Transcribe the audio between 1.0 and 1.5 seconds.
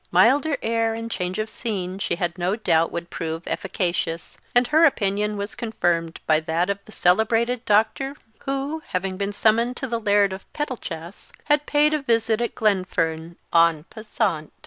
change of